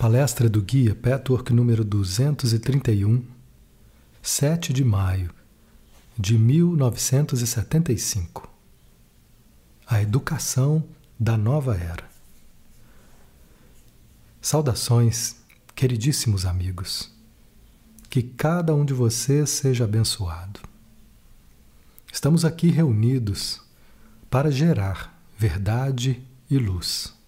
[0.00, 3.22] Palestra do Guia Petwork número 231,
[4.22, 5.30] 7 de maio
[6.18, 8.48] de 1975.
[9.86, 10.82] A educação
[11.18, 12.08] da nova era.
[14.40, 15.36] Saudações,
[15.74, 17.12] queridíssimos amigos.
[18.08, 20.60] Que cada um de vocês seja abençoado.
[22.10, 23.60] Estamos aqui reunidos
[24.30, 27.19] para gerar verdade e luz.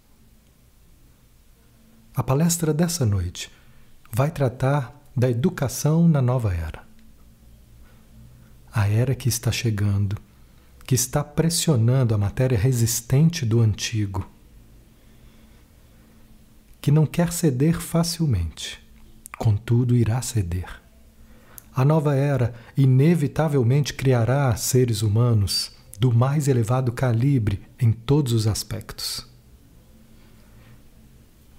[2.15, 3.51] A palestra dessa noite
[4.13, 6.85] vai tratar da educação na nova era.
[8.71, 10.19] A era que está chegando,
[10.87, 14.29] que está pressionando a matéria resistente do antigo,
[16.83, 18.79] que não quer ceder facilmente,
[19.39, 20.69] contudo irá ceder.
[21.75, 29.32] A nova era inevitavelmente criará seres humanos do mais elevado calibre em todos os aspectos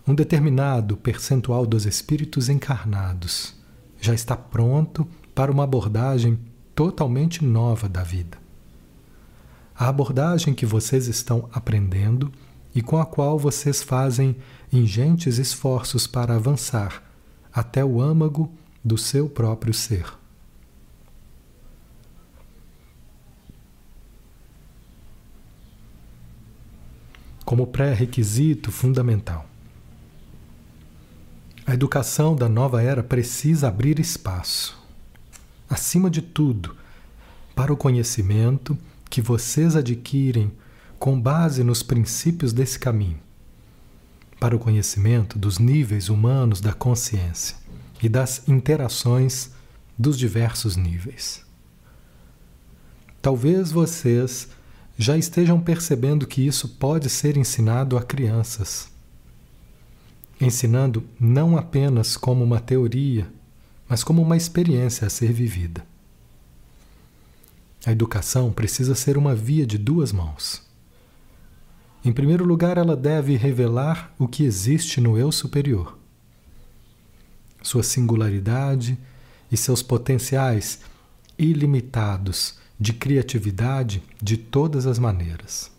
[0.05, 3.55] um determinado percentual dos espíritos encarnados
[4.01, 6.37] já está pronto para uma abordagem
[6.75, 8.37] totalmente nova da vida.
[9.73, 12.31] A abordagem que vocês estão aprendendo
[12.75, 14.35] e com a qual vocês fazem
[14.71, 17.01] ingentes esforços para avançar
[17.53, 18.51] até o âmago
[18.83, 20.05] do seu próprio ser.
[27.45, 29.45] Como pré-requisito fundamental,
[31.65, 34.77] a educação da nova era precisa abrir espaço,
[35.69, 36.75] acima de tudo,
[37.55, 38.77] para o conhecimento
[39.09, 40.51] que vocês adquirem
[40.99, 43.19] com base nos princípios desse caminho,
[44.39, 47.55] para o conhecimento dos níveis humanos da consciência
[48.01, 49.51] e das interações
[49.97, 51.45] dos diversos níveis.
[53.21, 54.49] Talvez vocês
[54.97, 58.92] já estejam percebendo que isso pode ser ensinado a crianças
[60.43, 63.31] ensinando não apenas como uma teoria,
[63.87, 65.85] mas como uma experiência a ser vivida.
[67.85, 70.61] A educação precisa ser uma via de duas mãos.
[72.05, 75.97] Em primeiro lugar, ela deve revelar o que existe no eu superior,
[77.61, 78.97] sua singularidade
[79.51, 80.81] e seus potenciais
[81.37, 85.72] ilimitados de criatividade de todas as maneiras.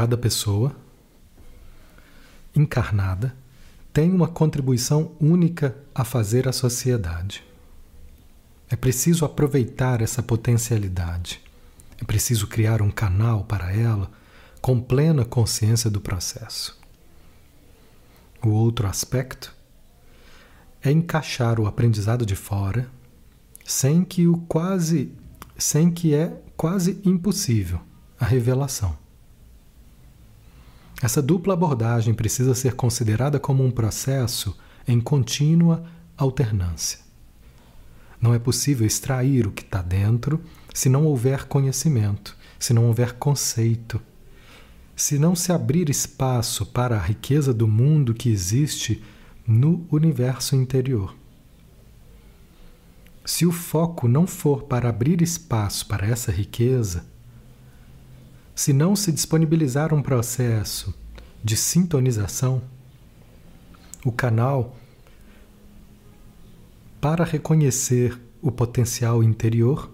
[0.00, 0.74] Cada pessoa
[2.56, 3.36] encarnada
[3.92, 7.44] tem uma contribuição única a fazer à sociedade.
[8.70, 11.42] É preciso aproveitar essa potencialidade.
[12.00, 14.10] É preciso criar um canal para ela
[14.62, 16.80] com plena consciência do processo.
[18.42, 19.54] O outro aspecto
[20.82, 22.90] é encaixar o aprendizado de fora
[23.66, 25.12] sem que o quase
[25.58, 27.82] sem que é quase impossível
[28.18, 28.98] a revelação.
[31.02, 34.56] Essa dupla abordagem precisa ser considerada como um processo
[34.86, 35.84] em contínua
[36.16, 36.98] alternância.
[38.20, 40.40] Não é possível extrair o que está dentro
[40.74, 44.00] se não houver conhecimento, se não houver conceito,
[44.94, 49.02] se não se abrir espaço para a riqueza do mundo que existe
[49.46, 51.16] no universo interior.
[53.24, 57.06] Se o foco não for para abrir espaço para essa riqueza,
[58.54, 60.94] se não se disponibilizar um processo
[61.42, 62.62] de sintonização,
[64.04, 64.76] o canal
[67.00, 69.90] para reconhecer o potencial interior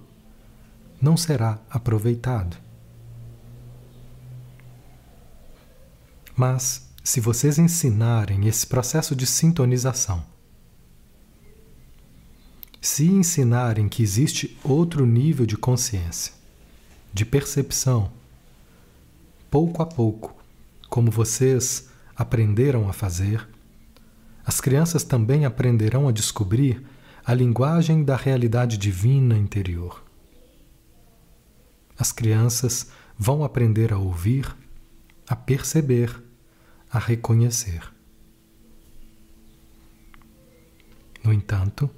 [1.00, 2.56] não será aproveitado.
[6.34, 10.25] Mas, se vocês ensinarem esse processo de sintonização,
[12.81, 16.33] se ensinarem que existe outro nível de consciência,
[17.12, 18.12] de percepção,
[19.56, 20.37] pouco a pouco,
[20.91, 23.49] como vocês aprenderam a fazer,
[24.44, 26.84] as crianças também aprenderão a descobrir
[27.25, 30.05] a linguagem da realidade divina interior.
[31.99, 34.55] As crianças vão aprender a ouvir,
[35.26, 36.23] a perceber,
[36.93, 37.81] a reconhecer.
[41.25, 41.88] No entanto,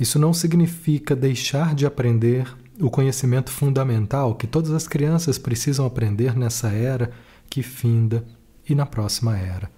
[0.00, 6.36] isso não significa deixar de aprender o conhecimento fundamental que todas as crianças precisam aprender
[6.36, 7.12] nessa era
[7.48, 8.24] que finda
[8.68, 9.70] e na próxima era.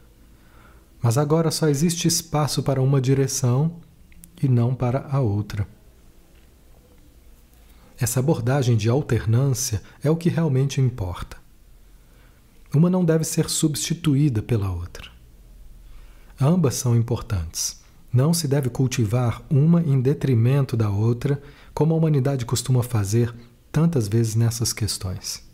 [1.00, 3.76] Mas agora só existe espaço para uma direção
[4.42, 5.66] e não para a outra.
[8.00, 11.36] Essa abordagem de alternância é o que realmente importa.
[12.74, 15.10] Uma não deve ser substituída pela outra.
[16.40, 17.80] Ambas são importantes.
[18.12, 21.42] Não se deve cultivar uma em detrimento da outra
[21.78, 23.32] como a humanidade costuma fazer
[23.70, 25.48] tantas vezes nessas questões.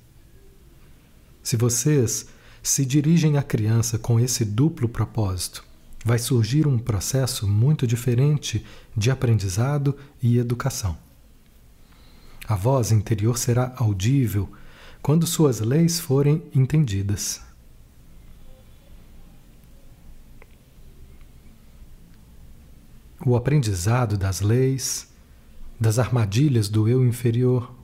[1.43, 2.29] Se vocês
[2.63, 5.63] se dirigem à criança com esse duplo propósito,
[6.03, 8.65] vai surgir um processo muito diferente
[8.97, 10.97] de aprendizado e educação.
[12.49, 14.51] A voz interior será audível
[15.03, 17.43] quando suas leis forem entendidas.
[23.27, 25.13] O aprendizado das leis,
[25.79, 27.75] das armadilhas do eu inferior,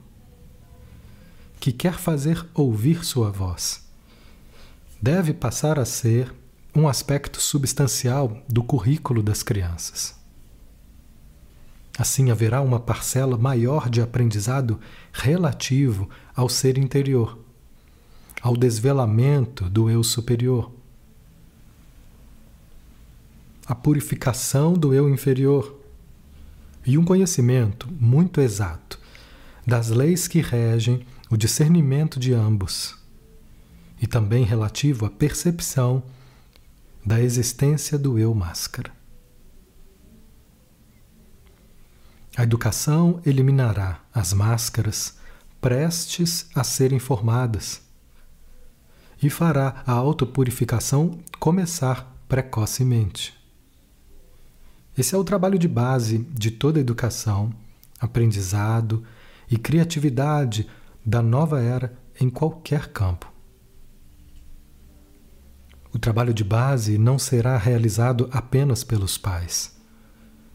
[1.59, 3.87] que quer fazer ouvir sua voz,
[5.01, 6.33] deve passar a ser
[6.73, 10.15] um aspecto substancial do currículo das crianças.
[11.97, 14.79] Assim haverá uma parcela maior de aprendizado
[15.11, 17.37] relativo ao ser interior,
[18.41, 20.71] ao desvelamento do eu superior,
[23.67, 25.80] à purificação do eu inferior
[26.85, 28.99] e um conhecimento muito exato
[29.65, 32.95] das leis que regem o discernimento de ambos
[34.01, 36.03] e também relativo à percepção
[37.05, 38.91] da existência do eu máscara.
[42.35, 45.17] A educação eliminará as máscaras
[45.59, 47.81] prestes a serem formadas
[49.21, 53.40] e fará a autopurificação começar precocemente.
[54.97, 57.51] Esse é o trabalho de base de toda educação,
[57.99, 59.03] aprendizado
[59.49, 60.67] e criatividade
[61.05, 63.31] da nova era em qualquer campo.
[65.93, 69.75] O trabalho de base não será realizado apenas pelos pais,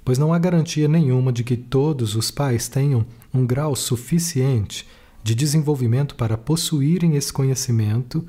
[0.04, 4.86] pois não há garantia nenhuma de que todos os pais tenham um grau suficiente
[5.22, 8.26] de desenvolvimento para possuírem esse conhecimento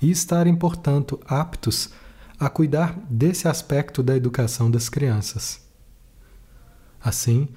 [0.00, 2.05] e estarem, portanto, aptos a
[2.48, 5.60] cuidar desse aspecto da educação das crianças.
[7.02, 7.48] Assim,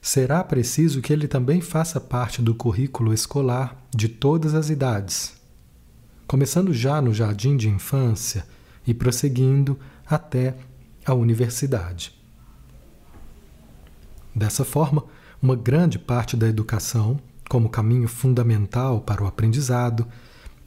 [0.00, 5.34] será preciso que ele também faça parte do currículo escolar de todas as idades
[6.26, 8.46] começando já no jardim de infância
[8.86, 10.56] e prosseguindo até
[11.04, 12.14] a universidade.
[14.34, 15.04] Dessa forma,
[15.40, 20.06] uma grande parte da educação, como caminho fundamental para o aprendizado,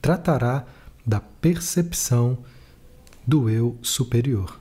[0.02, 0.66] tratará
[1.06, 2.38] da percepção
[3.28, 4.60] do eu superior.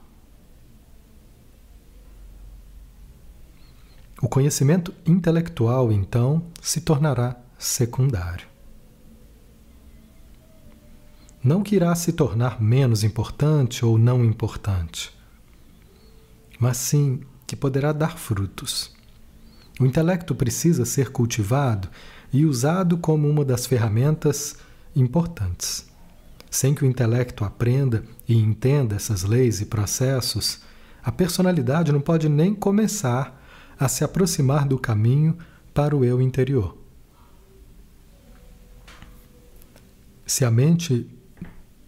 [4.20, 8.56] O conhecimento intelectual, então, se tornará secundário
[11.46, 15.16] não que irá se tornar menos importante ou não importante,
[16.58, 18.92] mas sim que poderá dar frutos.
[19.78, 21.88] O intelecto precisa ser cultivado
[22.32, 24.56] e usado como uma das ferramentas
[24.96, 25.86] importantes.
[26.56, 30.60] Sem que o intelecto aprenda e entenda essas leis e processos,
[31.04, 33.44] a personalidade não pode nem começar
[33.78, 35.36] a se aproximar do caminho
[35.74, 36.74] para o eu interior.
[40.24, 41.06] Se a mente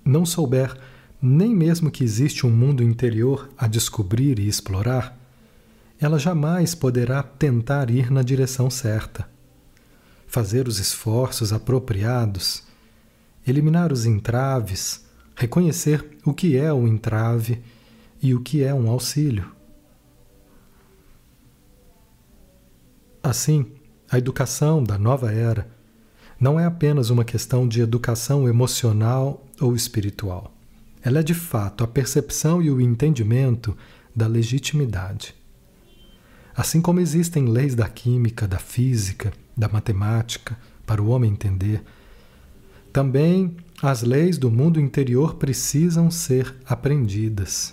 [0.05, 0.76] não souber
[1.19, 5.19] nem mesmo que existe um mundo interior a descobrir e explorar,
[5.99, 9.31] ela jamais poderá tentar ir na direção certa,
[10.26, 12.68] fazer os esforços apropriados,
[13.50, 17.62] eliminar os entraves, reconhecer o que é um entrave
[18.21, 19.53] e o que é um auxílio.
[23.23, 23.73] Assim,
[24.11, 25.69] a educação da nova era
[26.41, 30.52] não é apenas uma questão de educação emocional ou espiritual.
[31.02, 33.76] Ela é de fato a percepção e o entendimento
[34.14, 35.35] da legitimidade.
[36.57, 41.83] Assim como existem leis da química, da física, da matemática para o homem entender,
[42.99, 47.73] também as leis do mundo interior precisam ser aprendidas.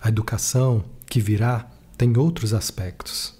[0.00, 3.38] A educação que virá tem outros aspectos.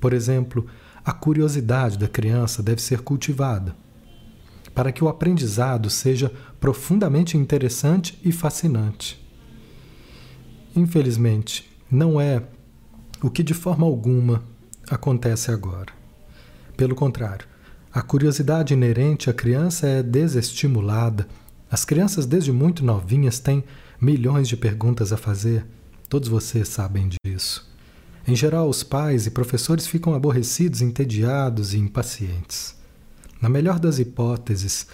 [0.00, 0.66] Por exemplo,
[1.04, 3.76] a curiosidade da criança deve ser cultivada,
[4.74, 9.24] para que o aprendizado seja profundamente interessante e fascinante.
[10.74, 12.42] Infelizmente, não é
[13.22, 14.42] o que de forma alguma
[14.90, 15.92] acontece agora.
[16.76, 17.51] Pelo contrário,
[17.92, 21.28] a curiosidade inerente à criança é desestimulada.
[21.70, 23.62] As crianças, desde muito novinhas, têm
[24.00, 25.66] milhões de perguntas a fazer.
[26.08, 27.70] Todos vocês sabem disso.
[28.26, 32.74] Em geral, os pais e professores ficam aborrecidos, entediados e impacientes.
[33.42, 34.86] Na melhor das hipóteses,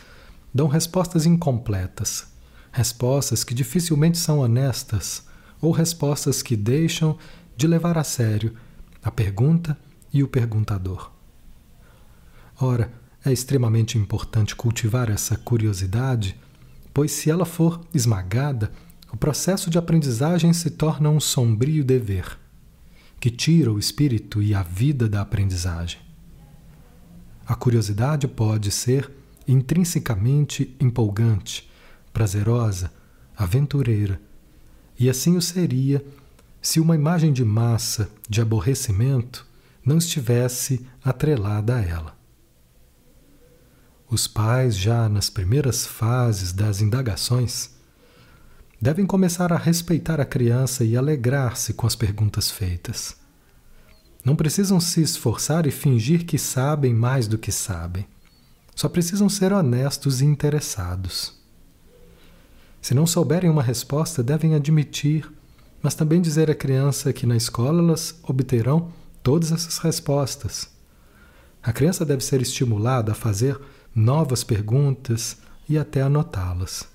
[0.53, 2.27] dão respostas incompletas,
[2.73, 5.23] respostas que dificilmente são honestas
[5.61, 7.17] ou respostas que deixam
[7.57, 8.55] de levar a sério
[9.05, 9.79] a pergunta
[10.13, 11.18] e o perguntador.
[12.61, 12.93] Ora,
[13.25, 16.37] é extremamente importante cultivar essa curiosidade,
[16.93, 18.73] pois se ela for esmagada,
[19.13, 22.39] o processo de aprendizagem se torna um sombrio dever
[23.21, 25.99] que tira o espírito e a vida da aprendizagem.
[27.47, 29.11] a curiosidade pode ser
[29.47, 31.69] intrinsecamente empolgante,
[32.13, 32.93] prazerosa,
[33.35, 34.21] aventureira,
[35.01, 36.05] e assim o seria
[36.61, 39.47] se uma imagem de massa de aborrecimento
[39.83, 42.18] não estivesse atrelada a ela.
[44.11, 47.71] Os pais, já nas primeiras fases das indagações,
[48.81, 53.17] devem começar a respeitar a criança e alegrar-se com as perguntas feitas.
[54.25, 58.07] Não precisam se esforçar e fingir que sabem mais do que sabem.
[58.75, 61.39] Só precisam ser honestos e interessados.
[62.81, 65.31] Se não souberem uma resposta, devem admitir,
[65.83, 68.91] mas também dizer à criança que na escola elas obterão
[69.23, 70.71] todas essas respostas.
[71.63, 73.61] A criança deve ser estimulada a fazer
[73.99, 75.37] novas perguntas
[75.69, 76.89] e até anotá-las.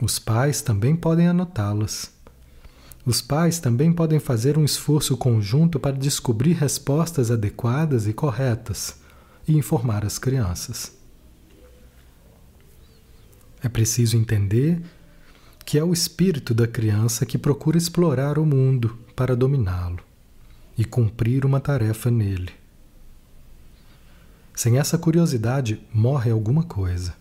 [0.00, 2.12] Os pais também podem anotá-las.
[3.04, 9.00] Os pais também podem fazer um esforço conjunto para descobrir respostas adequadas e corretas
[9.48, 10.92] e informar as crianças.
[13.62, 14.82] É preciso entender
[15.64, 20.00] que é o espírito da criança que procura explorar o mundo para dominá-lo
[20.76, 22.65] e cumprir uma tarefa nele.
[24.56, 27.14] Sem essa curiosidade, morre alguma coisa.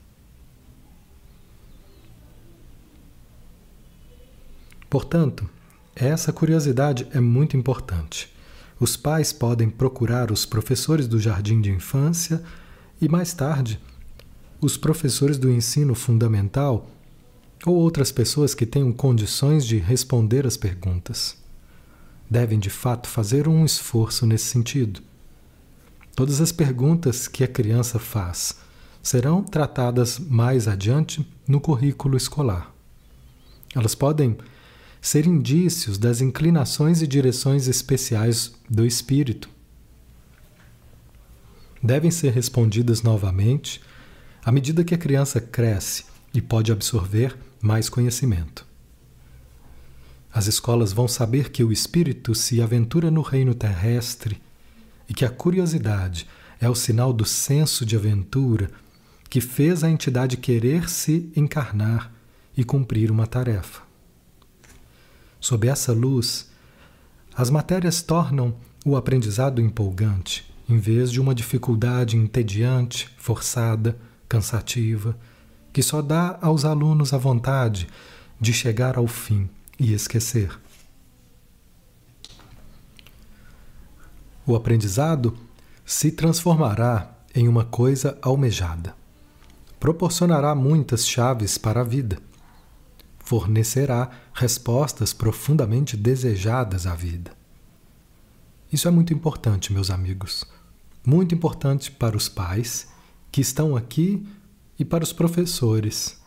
[4.90, 5.48] Portanto,
[5.94, 8.34] essa curiosidade é muito importante.
[8.80, 12.42] Os pais podem procurar os professores do jardim de infância
[13.02, 13.82] e, mais tarde,
[14.62, 16.90] os professores do ensino fundamental
[17.66, 21.36] ou outras pessoas que tenham condições de responder as perguntas.
[22.30, 25.02] Devem, de fato, fazer um esforço nesse sentido.
[26.16, 28.56] Todas as perguntas que a criança faz
[29.04, 32.74] serão tratadas mais adiante no currículo escolar.
[33.76, 34.38] Elas podem
[35.02, 39.50] ser indícios das inclinações e direções especiais do espírito.
[41.84, 43.82] Devem ser respondidas novamente
[44.44, 48.66] à medida que a criança cresce e pode absorver mais conhecimento.
[50.34, 54.42] As escolas vão saber que o espírito se aventura no reino terrestre
[55.08, 56.28] e que a curiosidade
[56.60, 58.70] é o sinal do senso de aventura
[59.30, 62.12] que fez a entidade querer se encarnar
[62.56, 63.82] e cumprir uma tarefa.
[65.40, 66.50] Sob essa luz,
[67.36, 73.98] as matérias tornam o aprendizado empolgante, em vez de uma dificuldade entediante, forçada,
[74.28, 75.18] cansativa,
[75.74, 77.88] que só dá aos alunos a vontade
[78.40, 80.50] de chegar ao fim e esquecer.
[84.46, 85.36] O aprendizado
[85.86, 88.96] se transformará em uma coisa almejada.
[89.80, 92.18] Proporcionará muitas chaves para a vida.
[93.20, 97.32] Fornecerá respostas profundamente desejadas à vida.
[98.72, 100.46] Isso é muito importante, meus amigos.
[101.06, 102.88] Muito importante para os pais
[103.32, 104.28] que estão aqui
[104.78, 106.20] e para os professores.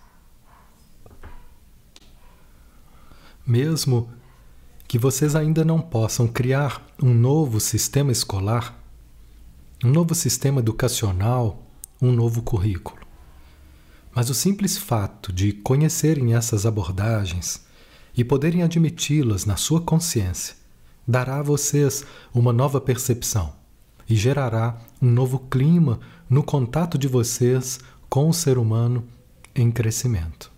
[3.46, 4.10] Mesmo
[4.88, 8.74] que vocês ainda não possam criar um novo sistema escolar,
[9.84, 11.62] um novo sistema educacional,
[12.00, 12.98] um novo currículo.
[14.14, 17.66] Mas o simples fato de conhecerem essas abordagens
[18.16, 20.56] e poderem admiti-las na sua consciência
[21.06, 22.02] dará a vocês
[22.34, 23.52] uma nova percepção
[24.08, 27.78] e gerará um novo clima no contato de vocês
[28.08, 29.04] com o ser humano
[29.54, 30.57] em crescimento.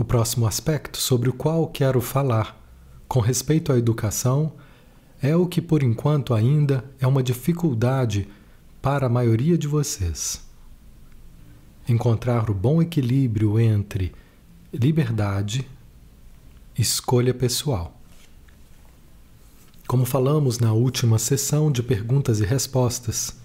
[0.00, 2.58] O próximo aspecto sobre o qual quero falar
[3.06, 4.54] com respeito à educação
[5.20, 8.26] é o que, por enquanto, ainda é uma dificuldade
[8.80, 10.42] para a maioria de vocês.
[11.86, 14.14] Encontrar o bom equilíbrio entre
[14.72, 15.68] liberdade
[16.78, 17.94] e escolha pessoal.
[19.86, 23.36] Como falamos na última sessão de perguntas e respostas,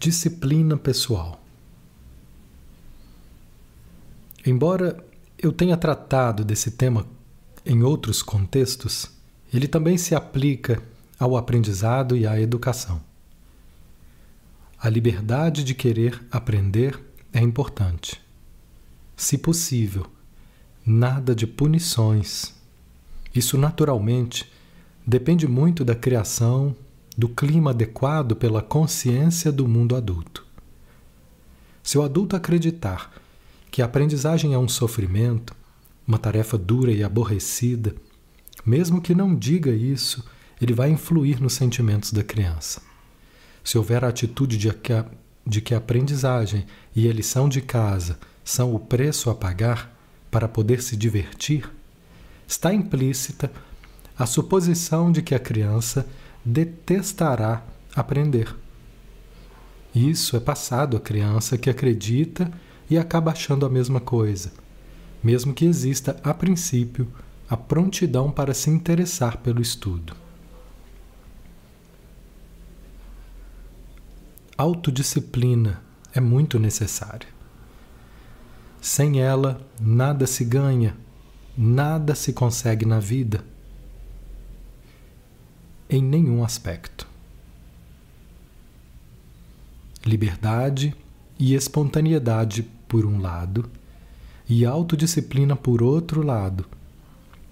[0.00, 1.43] disciplina pessoal.
[4.46, 5.02] Embora
[5.38, 7.06] eu tenha tratado desse tema
[7.64, 9.10] em outros contextos,
[9.52, 10.82] ele também se aplica
[11.18, 13.00] ao aprendizado e à educação.
[14.78, 17.00] A liberdade de querer aprender
[17.32, 18.20] é importante.
[19.16, 20.06] Se possível,
[20.84, 22.54] nada de punições.
[23.34, 24.52] Isso naturalmente
[25.06, 26.76] depende muito da criação,
[27.16, 30.44] do clima adequado pela consciência do mundo adulto.
[31.82, 33.10] Se o adulto acreditar
[33.74, 35.52] que a aprendizagem é um sofrimento,
[36.06, 37.92] uma tarefa dura e aborrecida,
[38.64, 40.24] mesmo que não diga isso,
[40.62, 42.80] ele vai influir nos sentimentos da criança.
[43.64, 45.04] Se houver a atitude de que a,
[45.44, 46.64] de que a aprendizagem
[46.94, 49.92] e a lição de casa são o preço a pagar
[50.30, 51.68] para poder se divertir,
[52.46, 53.50] está implícita
[54.16, 56.06] a suposição de que a criança
[56.44, 58.54] detestará aprender.
[59.92, 62.48] Isso é passado à criança que acredita
[62.88, 64.52] e acaba achando a mesma coisa,
[65.22, 67.08] mesmo que exista, a princípio,
[67.48, 70.14] a prontidão para se interessar pelo estudo.
[74.56, 77.28] Autodisciplina é muito necessária.
[78.80, 80.96] Sem ela, nada se ganha,
[81.56, 83.44] nada se consegue na vida,
[85.88, 87.08] em nenhum aspecto.
[90.04, 90.94] Liberdade
[91.38, 93.68] e espontaneidade por um lado,
[94.48, 96.64] e autodisciplina por outro lado,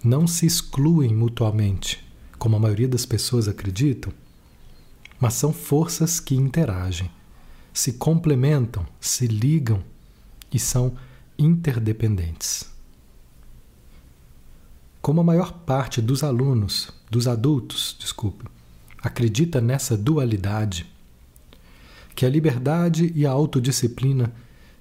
[0.05, 1.99] não se excluem mutuamente,
[2.39, 4.13] como a maioria das pessoas acreditam,
[5.19, 7.11] mas são forças que interagem,
[7.73, 9.83] se complementam, se ligam
[10.53, 10.95] e são
[11.37, 12.71] interdependentes.
[15.01, 18.45] Como a maior parte dos alunos, dos adultos, desculpe,
[19.03, 20.87] acredita nessa dualidade,
[22.15, 24.33] que a liberdade e a autodisciplina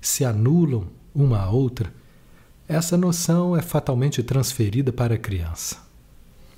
[0.01, 1.93] se anulam uma à outra,
[2.67, 5.77] essa noção é fatalmente transferida para a criança.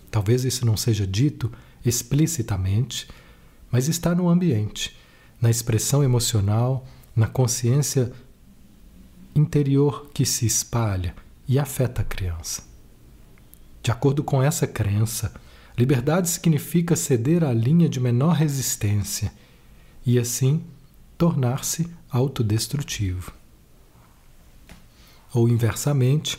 [0.09, 1.51] Talvez isso não seja dito
[1.83, 3.07] explicitamente,
[3.71, 4.95] mas está no ambiente,
[5.41, 6.85] na expressão emocional,
[7.15, 8.11] na consciência
[9.35, 11.15] interior que se espalha
[11.47, 12.63] e afeta a criança.
[13.81, 15.33] De acordo com essa crença,
[15.77, 19.33] liberdade significa ceder à linha de menor resistência
[20.05, 20.63] e, assim,
[21.17, 23.33] tornar-se autodestrutivo.
[25.33, 26.37] Ou, inversamente,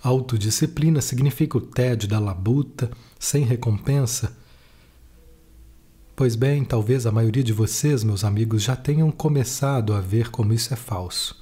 [0.00, 4.36] autodisciplina significa o tédio da labuta, sem recompensa.
[6.14, 10.52] Pois bem, talvez a maioria de vocês, meus amigos, já tenham começado a ver como
[10.52, 11.36] isso é falso.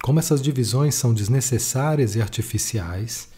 [0.00, 3.28] Como essas divisões são desnecessárias e artificiais,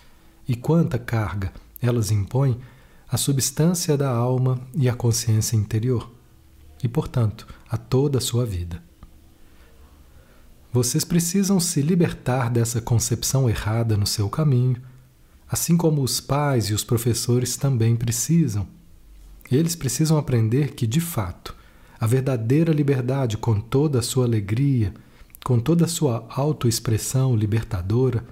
[0.46, 1.50] e quanta carga
[1.80, 2.60] elas impõem
[3.08, 6.10] à substância da alma e à consciência interior,
[6.84, 8.91] e, portanto, a toda a sua vida.
[10.72, 14.80] Vocês precisam se libertar dessa concepção errada no seu caminho,
[15.46, 18.66] assim como os pais e os professores também precisam.
[19.50, 21.54] Eles precisam aprender que, de fato,
[22.00, 24.94] a verdadeira liberdade, com toda a sua alegria,
[25.44, 28.24] com toda a sua autoexpressão libertadora,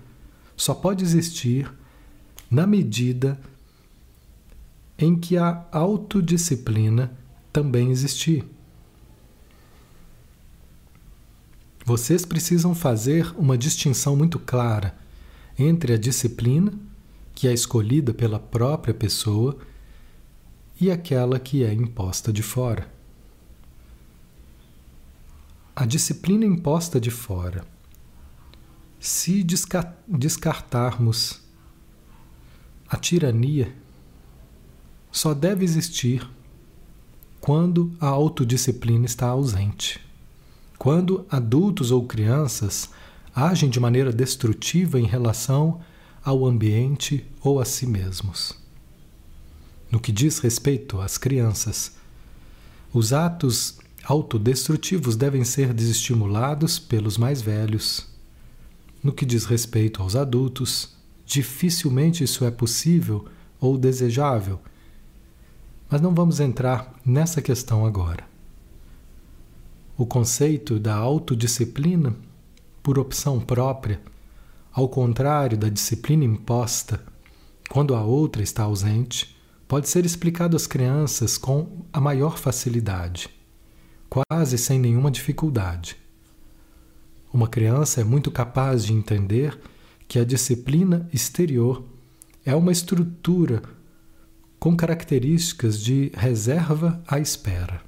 [0.56, 1.70] só pode existir
[2.50, 3.38] na medida
[4.98, 7.12] em que a autodisciplina
[7.52, 8.46] também existir.
[11.90, 14.96] Vocês precisam fazer uma distinção muito clara
[15.58, 16.72] entre a disciplina,
[17.34, 19.58] que é escolhida pela própria pessoa,
[20.80, 22.88] e aquela que é imposta de fora.
[25.74, 27.66] A disciplina imposta de fora,
[29.00, 29.44] se
[30.06, 31.40] descartarmos
[32.88, 33.74] a tirania,
[35.10, 36.24] só deve existir
[37.40, 40.08] quando a autodisciplina está ausente.
[40.80, 42.88] Quando adultos ou crianças
[43.34, 45.78] agem de maneira destrutiva em relação
[46.24, 48.54] ao ambiente ou a si mesmos.
[49.90, 51.96] No que diz respeito às crianças,
[52.94, 58.08] os atos autodestrutivos devem ser desestimulados pelos mais velhos.
[59.02, 63.26] No que diz respeito aos adultos, dificilmente isso é possível
[63.60, 64.58] ou desejável.
[65.90, 68.29] Mas não vamos entrar nessa questão agora.
[70.00, 72.16] O conceito da autodisciplina,
[72.82, 74.00] por opção própria,
[74.72, 77.04] ao contrário da disciplina imposta,
[77.68, 79.36] quando a outra está ausente,
[79.68, 83.28] pode ser explicado às crianças com a maior facilidade
[84.08, 85.98] quase sem nenhuma dificuldade.
[87.30, 89.60] Uma criança é muito capaz de entender
[90.08, 91.84] que a disciplina exterior
[92.42, 93.60] é uma estrutura
[94.58, 97.82] com características de reserva à espera.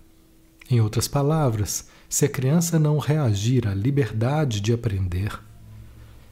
[0.70, 5.32] Em outras palavras, se a criança não reagir à liberdade de aprender,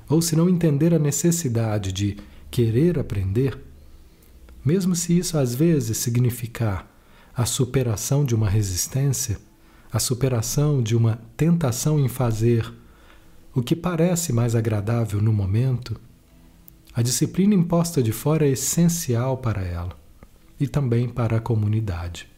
[0.07, 2.19] ou se não entender a necessidade de
[2.51, 3.59] querer aprender,
[4.63, 6.87] mesmo se isso às vezes significar
[7.35, 9.39] a superação de uma resistência,
[9.91, 12.71] a superação de uma tentação em fazer
[13.55, 15.99] o que parece mais agradável no momento,
[16.93, 19.97] a disciplina imposta de fora é essencial para ela
[20.61, 22.30] e também para a comunidade.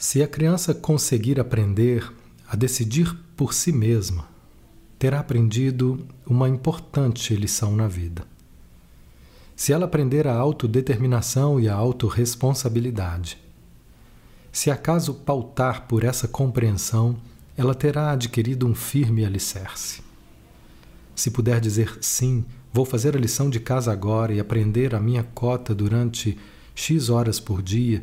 [0.00, 2.10] Se a criança conseguir aprender
[2.48, 4.26] a decidir por si mesma,
[4.98, 8.26] terá aprendido uma importante lição na vida.
[9.54, 13.36] Se ela aprender a autodeterminação e a autorresponsabilidade,
[14.50, 17.18] se acaso pautar por essa compreensão,
[17.54, 20.00] ela terá adquirido um firme alicerce.
[21.14, 25.24] se puder dizer sim, vou fazer a lição de casa agora e aprender a minha
[25.34, 26.38] cota durante
[26.74, 28.02] X horas por dia,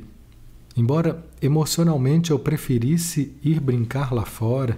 [0.75, 4.77] embora emocionalmente eu preferisse ir brincar lá fora,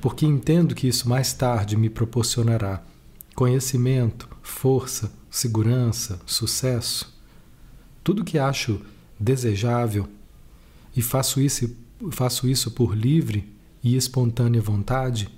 [0.00, 2.82] porque entendo que isso mais tarde me proporcionará
[3.34, 7.12] conhecimento, força, segurança, sucesso,
[8.04, 8.80] tudo que acho
[9.18, 10.08] desejável
[10.94, 11.74] e faço isso,
[12.10, 13.48] faço isso por livre
[13.82, 15.28] e espontânea vontade,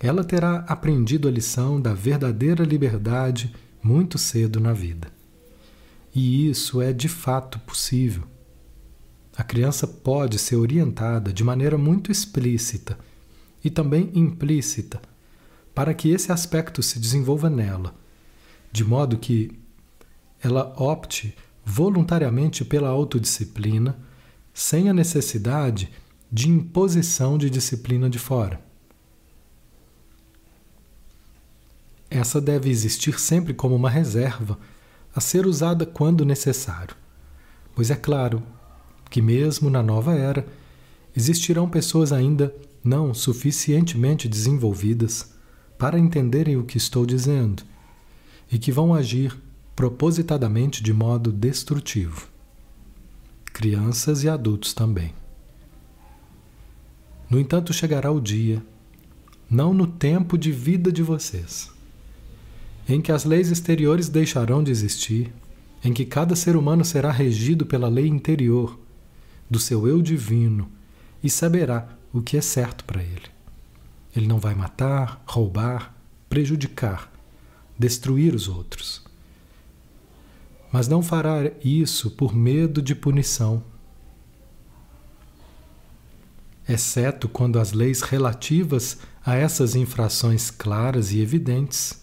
[0.00, 5.08] ela terá aprendido a lição da verdadeira liberdade muito cedo na vida.
[6.14, 8.24] E isso é de fato possível.
[9.36, 12.96] A criança pode ser orientada de maneira muito explícita
[13.64, 15.00] e também implícita
[15.74, 17.94] para que esse aspecto se desenvolva nela,
[18.70, 19.58] de modo que
[20.40, 23.98] ela opte voluntariamente pela autodisciplina,
[24.52, 25.90] sem a necessidade
[26.30, 28.60] de imposição de disciplina de fora.
[32.08, 34.58] Essa deve existir sempre como uma reserva
[35.14, 36.94] a ser usada quando necessário,
[37.74, 38.40] pois é claro
[39.14, 40.44] que, mesmo na nova era,
[41.16, 45.32] existirão pessoas ainda não suficientemente desenvolvidas
[45.78, 47.62] para entenderem o que estou dizendo
[48.50, 49.40] e que vão agir
[49.76, 52.26] propositadamente de modo destrutivo.
[53.52, 55.14] Crianças e adultos também.
[57.30, 58.60] No entanto, chegará o dia,
[59.48, 61.70] não no tempo de vida de vocês,
[62.88, 65.32] em que as leis exteriores deixarão de existir,
[65.84, 68.82] em que cada ser humano será regido pela lei interior
[69.54, 70.68] do seu eu divino
[71.22, 73.30] e saberá o que é certo para ele.
[74.16, 75.94] Ele não vai matar, roubar,
[76.28, 77.08] prejudicar,
[77.78, 79.04] destruir os outros.
[80.72, 83.62] Mas não fará isso por medo de punição,
[86.68, 92.02] exceto quando as leis relativas a essas infrações claras e evidentes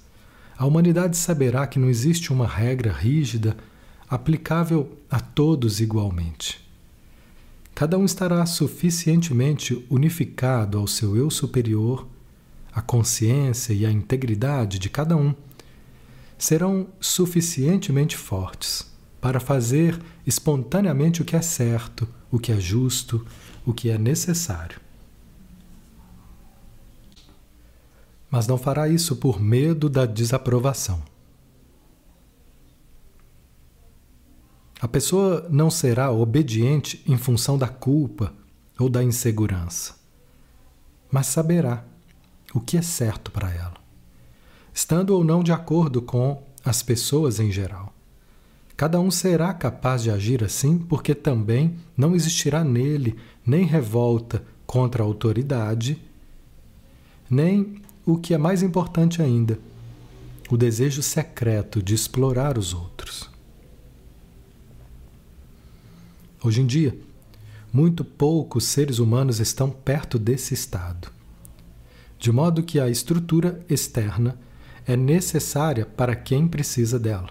[0.58, 3.58] a humanidade saberá que não existe uma regra rígida
[4.08, 6.71] aplicável a todos igualmente.
[7.82, 12.08] Cada um estará suficientemente unificado ao seu eu superior,
[12.72, 15.34] a consciência e a integridade de cada um
[16.38, 18.86] serão suficientemente fortes
[19.20, 23.26] para fazer espontaneamente o que é certo, o que é justo,
[23.66, 24.80] o que é necessário.
[28.30, 31.02] mas não fará isso por medo da desaprovação.
[34.82, 38.34] A pessoa não será obediente em função da culpa
[38.80, 39.94] ou da insegurança,
[41.12, 41.86] mas saberá
[42.52, 43.76] o que é certo para ela,
[44.74, 47.94] estando ou não de acordo com as pessoas em geral.
[48.76, 53.16] Cada um será capaz de agir assim porque também não existirá nele
[53.46, 56.02] nem revolta contra a autoridade,
[57.30, 59.60] nem o que é mais importante ainda,
[60.50, 63.31] o desejo secreto de explorar os outros.
[66.44, 66.98] Hoje em dia,
[67.72, 71.12] muito poucos seres humanos estão perto desse estado,
[72.18, 74.38] de modo que a estrutura externa
[74.86, 77.30] é necessária para quem precisa dela.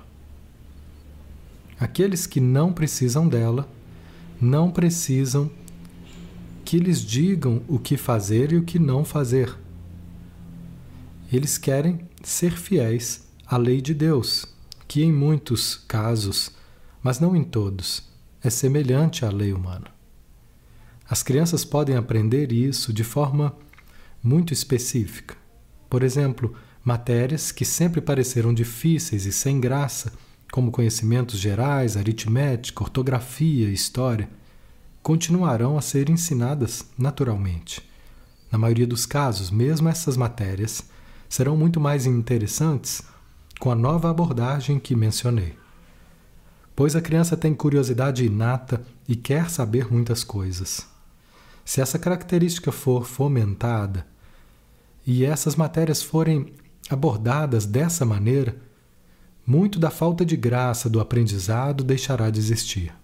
[1.79, 3.69] Aqueles que não precisam dela
[4.41, 5.51] não precisam
[6.65, 9.57] que lhes digam o que fazer e o que não fazer
[11.33, 14.47] eles querem ser fiéis à lei de Deus,
[14.89, 16.51] que em muitos casos,
[17.01, 18.03] mas não em todos,
[18.43, 19.87] é semelhante à lei humana.
[21.09, 23.55] As crianças podem aprender isso de forma
[24.23, 25.37] muito específica.
[25.89, 30.13] Por exemplo, matérias que sempre pareceram difíceis e sem graça,
[30.53, 34.29] como conhecimentos gerais, aritmética, ortografia história,
[35.03, 37.83] continuarão a ser ensinadas naturalmente.
[38.51, 40.85] Na maioria dos casos, mesmo essas matérias
[41.29, 43.03] serão muito mais interessantes
[43.59, 45.57] com a nova abordagem que mencionei.
[46.75, 50.87] Pois a criança tem curiosidade inata e quer saber muitas coisas.
[51.65, 54.07] Se essa característica for fomentada
[55.07, 56.53] e essas matérias forem
[56.89, 58.57] abordadas dessa maneira,
[59.47, 62.95] muito da falta de graça do aprendizado deixará de existir.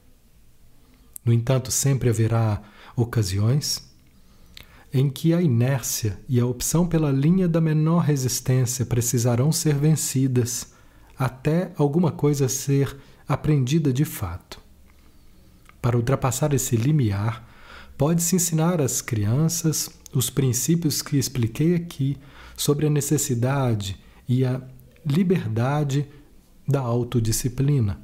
[1.24, 2.62] No entanto, sempre haverá
[2.94, 3.86] ocasiões
[4.92, 10.72] em que a inércia e a opção pela linha da menor resistência precisarão ser vencidas
[11.18, 12.96] até alguma coisa ser
[13.28, 14.60] aprendida de fato.
[15.80, 17.48] Para ultrapassar esse limiar,
[17.96, 22.16] pode-se ensinar às crianças os princípios que expliquei aqui
[22.56, 24.60] sobre a necessidade e a
[25.04, 26.06] liberdade
[26.66, 28.00] da autodisciplina.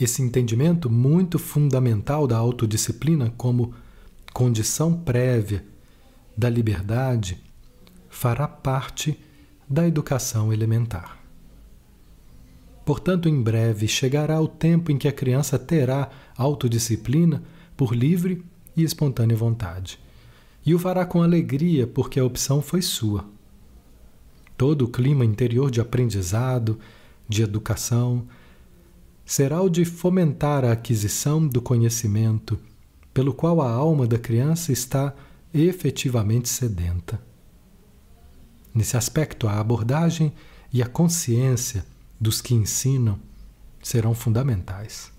[0.00, 3.74] Esse entendimento muito fundamental da autodisciplina como
[4.32, 5.64] condição prévia
[6.36, 7.42] da liberdade
[8.08, 9.18] fará parte
[9.68, 11.17] da educação elementar.
[12.88, 17.42] Portanto, em breve chegará o tempo em que a criança terá autodisciplina
[17.76, 18.42] por livre
[18.74, 20.00] e espontânea vontade.
[20.64, 23.26] E o fará com alegria, porque a opção foi sua.
[24.56, 26.78] Todo o clima interior de aprendizado,
[27.28, 28.26] de educação,
[29.22, 32.58] será o de fomentar a aquisição do conhecimento,
[33.12, 35.14] pelo qual a alma da criança está
[35.52, 37.20] efetivamente sedenta.
[38.74, 40.32] Nesse aspecto, a abordagem
[40.72, 41.84] e a consciência
[42.20, 43.18] dos que ensinam
[43.82, 45.12] serão fundamentais.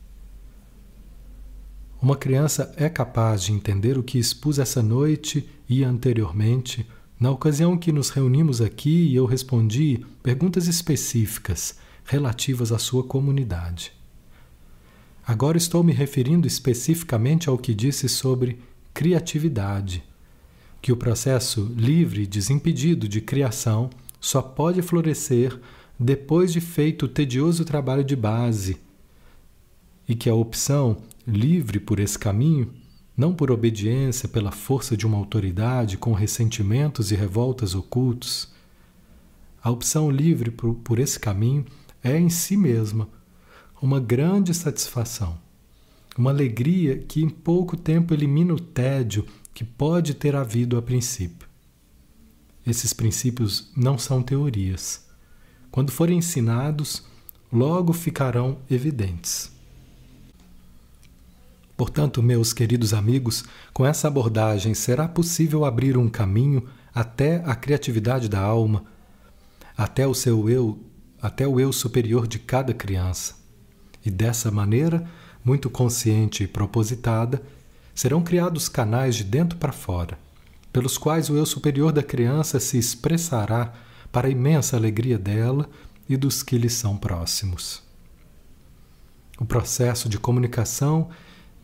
[2.01, 6.87] Uma criança é capaz de entender o que expus essa noite e anteriormente,
[7.19, 13.91] na ocasião que nos reunimos aqui e eu respondi perguntas específicas relativas à sua comunidade.
[15.27, 18.59] Agora estou me referindo especificamente ao que disse sobre
[18.93, 20.03] criatividade,
[20.81, 25.59] que o processo livre e desimpedido de criação só pode florescer
[25.99, 28.77] depois de feito o tedioso trabalho de base,
[30.07, 32.73] e que a opção livre por esse caminho,
[33.17, 38.49] não por obediência pela força de uma autoridade com ressentimentos e revoltas ocultos.
[39.61, 41.65] A opção livre por, por esse caminho
[42.01, 43.09] é em si mesma
[43.81, 45.37] uma grande satisfação,
[46.17, 51.47] uma alegria que em pouco tempo elimina o tédio que pode ter havido a princípio.
[52.65, 55.08] Esses princípios não são teorias.
[55.71, 57.03] Quando forem ensinados,
[57.51, 59.51] logo ficarão evidentes.
[61.77, 68.27] Portanto, meus queridos amigos, com essa abordagem será possível abrir um caminho até a criatividade
[68.27, 68.83] da alma,
[69.77, 70.77] até o seu eu,
[71.21, 73.35] até o eu superior de cada criança.
[74.05, 75.09] E dessa maneira,
[75.43, 77.41] muito consciente e propositada,
[77.95, 80.17] serão criados canais de dentro para fora,
[80.73, 83.73] pelos quais o eu superior da criança se expressará
[84.11, 85.69] para a imensa alegria dela
[86.07, 87.83] e dos que lhe são próximos.
[89.39, 91.09] O processo de comunicação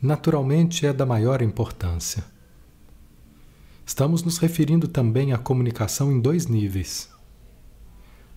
[0.01, 2.23] naturalmente é da maior importância.
[3.85, 7.09] Estamos nos referindo também à comunicação em dois níveis.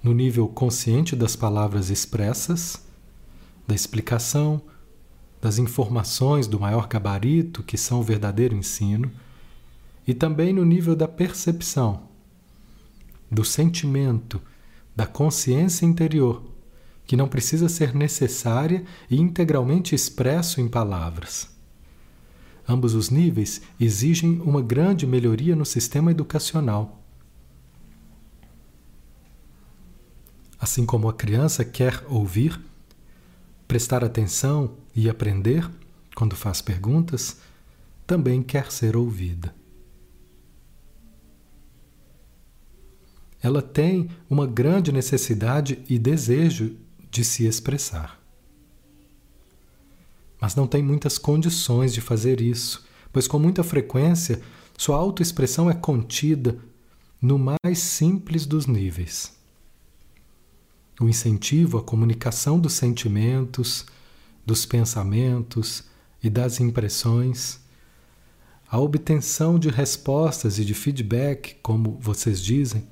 [0.03, 2.85] No nível consciente das palavras expressas,
[3.67, 4.63] da explicação,
[5.41, 9.11] das informações do maior gabarito, que são o verdadeiro ensino,
[10.07, 12.08] e também no nível da percepção,
[13.31, 14.41] do sentimento,
[14.95, 16.43] da consciência interior,
[17.07, 21.49] que não precisa ser necessária e integralmente expresso em palavras.
[22.69, 27.03] Ambos os níveis exigem uma grande melhoria no sistema educacional.
[30.61, 32.61] Assim como a criança quer ouvir,
[33.67, 35.69] prestar atenção e aprender
[36.15, 37.39] quando faz perguntas,
[38.07, 39.55] também quer ser ouvida.
[43.43, 46.77] Ela tem uma grande necessidade e desejo
[47.11, 48.19] de se expressar
[50.41, 54.41] mas não tem muitas condições de fazer isso, pois com muita frequência
[54.77, 56.59] sua autoexpressão é contida
[57.21, 59.37] no mais simples dos níveis.
[61.01, 63.87] O incentivo à comunicação dos sentimentos,
[64.47, 65.85] dos pensamentos
[66.23, 67.61] e das impressões,
[68.71, 72.87] a obtenção de respostas e de feedback, como vocês dizem,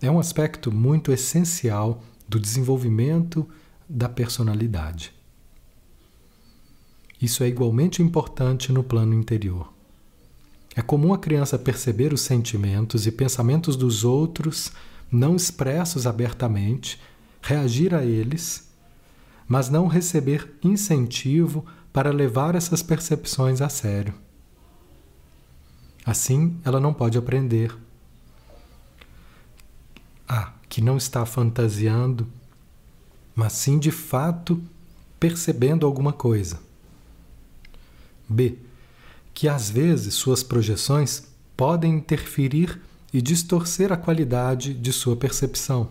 [0.00, 3.48] é um aspecto muito essencial do desenvolvimento
[3.88, 5.12] da personalidade.
[7.20, 9.72] Isso é igualmente importante no plano interior.
[10.74, 14.72] É comum a criança perceber os sentimentos e pensamentos dos outros
[15.10, 17.00] não expressos abertamente,
[17.42, 18.70] reagir a eles,
[19.46, 24.14] mas não receber incentivo para levar essas percepções a sério.
[26.06, 27.76] Assim, ela não pode aprender.
[30.30, 30.52] A.
[30.68, 32.28] Que não está fantasiando,
[33.34, 34.62] mas sim de fato
[35.18, 36.60] percebendo alguma coisa.
[38.28, 38.56] B.
[39.34, 41.24] Que às vezes suas projeções
[41.56, 42.80] podem interferir
[43.12, 45.90] e distorcer a qualidade de sua percepção.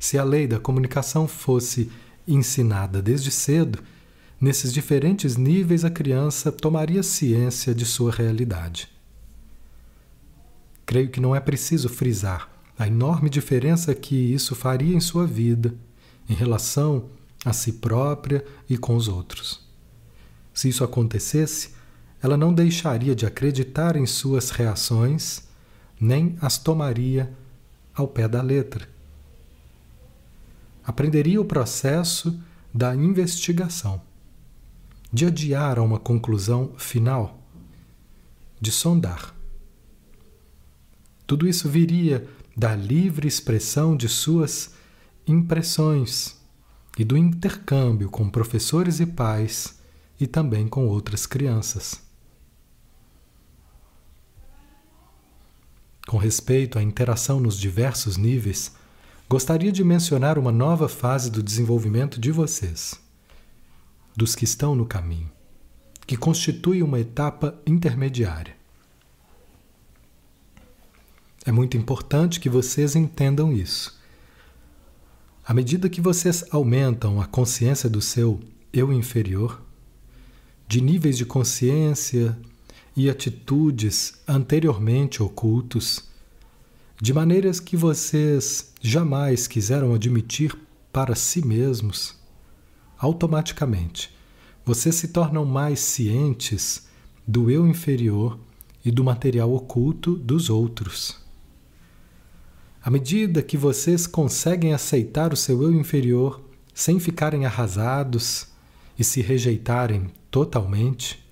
[0.00, 1.88] Se a lei da comunicação fosse
[2.26, 3.78] ensinada desde cedo,
[4.40, 8.88] nesses diferentes níveis a criança tomaria ciência de sua realidade.
[10.84, 12.51] Creio que não é preciso frisar
[12.82, 15.72] a enorme diferença que isso faria em sua vida,
[16.28, 17.08] em relação
[17.44, 19.64] a si própria e com os outros.
[20.52, 21.74] Se isso acontecesse,
[22.20, 25.44] ela não deixaria de acreditar em suas reações,
[26.00, 27.32] nem as tomaria
[27.94, 28.88] ao pé da letra.
[30.84, 32.36] Aprenderia o processo
[32.74, 34.02] da investigação,
[35.12, 37.38] de adiar a uma conclusão final,
[38.60, 39.36] de sondar,
[41.26, 44.74] Tudo isso viria da livre expressão de suas
[45.26, 46.40] impressões
[46.98, 49.78] e do intercâmbio com professores e pais
[50.20, 52.00] e também com outras crianças.
[56.06, 58.72] Com respeito à interação nos diversos níveis,
[59.28, 63.00] gostaria de mencionar uma nova fase do desenvolvimento de vocês,
[64.14, 65.30] dos que estão no caminho,
[66.06, 68.61] que constitui uma etapa intermediária.
[71.44, 74.00] É muito importante que vocês entendam isso.
[75.44, 78.38] À medida que vocês aumentam a consciência do seu
[78.72, 79.60] eu inferior,
[80.68, 82.38] de níveis de consciência
[82.96, 86.08] e atitudes anteriormente ocultos,
[87.00, 90.56] de maneiras que vocês jamais quiseram admitir
[90.92, 92.16] para si mesmos,
[92.96, 94.14] automaticamente
[94.64, 96.86] vocês se tornam mais cientes
[97.26, 98.38] do eu inferior
[98.84, 101.21] e do material oculto dos outros.
[102.84, 106.42] À medida que vocês conseguem aceitar o seu eu inferior
[106.74, 108.48] sem ficarem arrasados
[108.98, 111.24] e se rejeitarem totalmente,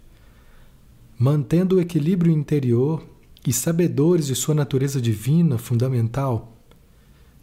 [1.18, 3.04] mantendo o equilíbrio interior
[3.44, 6.56] e sabedores de sua natureza divina fundamental,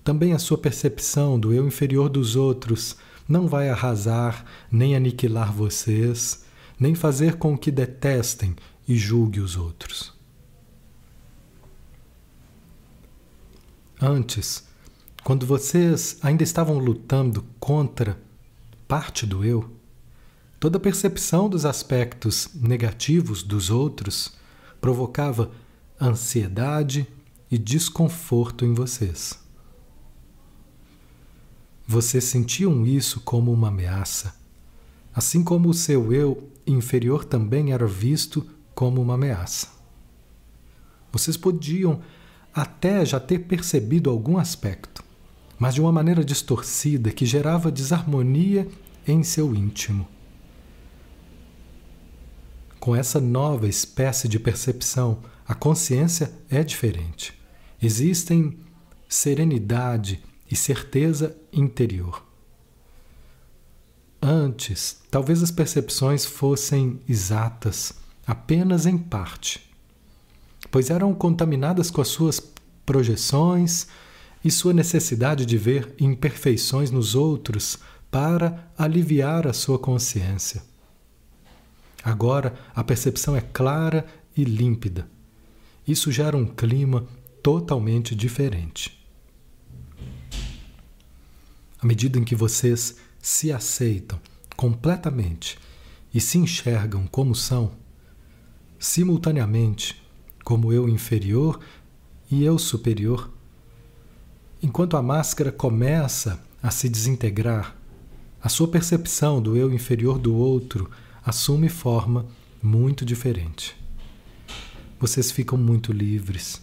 [0.05, 2.95] também a sua percepção do eu inferior dos outros
[3.27, 6.45] não vai arrasar nem aniquilar vocês,
[6.79, 8.55] nem fazer com que detestem
[8.87, 10.16] e julgue os outros.
[13.99, 14.63] Antes,
[15.23, 18.21] quando vocês ainda estavam lutando contra
[18.87, 19.71] parte do eu,
[20.59, 24.33] toda percepção dos aspectos negativos dos outros
[24.79, 25.51] provocava
[25.99, 27.07] ansiedade
[27.49, 29.39] e desconforto em vocês.
[31.87, 34.35] Vocês sentiam isso como uma ameaça,
[35.11, 39.69] assim como o seu eu inferior também era visto como uma ameaça.
[41.11, 41.99] Vocês podiam
[42.57, 45.03] até já ter percebido algum aspecto,
[45.59, 48.67] mas de uma maneira distorcida que gerava desarmonia
[49.07, 50.07] em seu íntimo.
[52.79, 57.39] Com essa nova espécie de percepção, a consciência é diferente.
[57.79, 58.57] Existem
[59.07, 62.25] serenidade e certeza interior.
[64.19, 67.93] Antes, talvez as percepções fossem exatas
[68.25, 69.66] apenas em parte
[70.71, 72.41] pois eram contaminadas com as suas
[72.85, 73.87] projeções
[74.43, 77.77] e sua necessidade de ver imperfeições nos outros
[78.09, 80.63] para aliviar a sua consciência.
[82.03, 85.09] Agora a percepção é clara e límpida.
[85.85, 87.05] Isso gera um clima
[87.43, 88.97] totalmente diferente.
[91.81, 94.19] À medida em que vocês se aceitam
[94.55, 95.59] completamente
[96.13, 97.73] e se enxergam como são,
[98.79, 100.01] simultaneamente
[100.47, 101.59] como eu inferior
[102.31, 103.29] e eu superior.
[104.63, 107.75] Enquanto a máscara começa a se desintegrar,
[108.41, 110.89] a sua percepção do eu inferior do outro
[111.21, 112.25] assume forma
[112.63, 113.75] muito diferente.
[114.97, 116.61] Vocês ficam muito livres.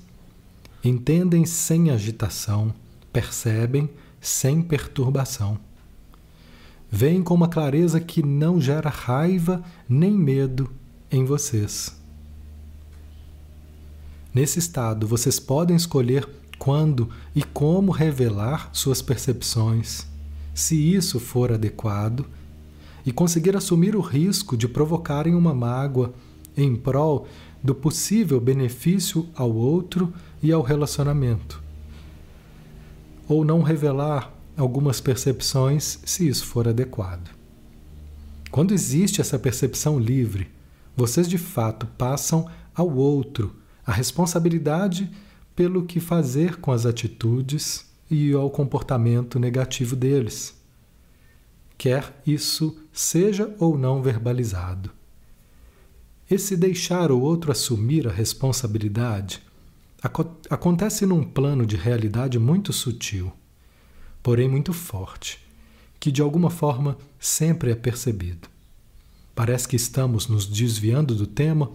[0.82, 2.72] Entendem sem agitação,
[3.12, 5.58] percebem sem perturbação.
[6.90, 10.70] Veem com uma clareza que não gera raiva nem medo
[11.10, 12.02] em vocês.
[14.34, 20.08] Nesse estado, vocês podem escolher quando e como revelar suas percepções,
[20.52, 22.26] se isso for adequado,
[23.06, 26.12] e conseguir assumir o risco de provocarem uma mágoa
[26.56, 27.28] em prol
[27.62, 31.62] do possível benefício ao outro e ao relacionamento.
[33.28, 37.30] Ou não revelar algumas percepções, se isso for adequado.
[38.50, 40.48] Quando existe essa percepção livre,
[40.96, 45.10] vocês de fato passam ao outro a responsabilidade
[45.54, 50.54] pelo que fazer com as atitudes e ao comportamento negativo deles,
[51.78, 54.90] quer isso seja ou não verbalizado.
[56.30, 59.42] Esse deixar o outro assumir a responsabilidade
[60.50, 63.32] acontece num plano de realidade muito sutil,
[64.22, 65.38] porém muito forte,
[66.00, 68.48] que de alguma forma sempre é percebido.
[69.34, 71.70] Parece que estamos nos desviando do tema,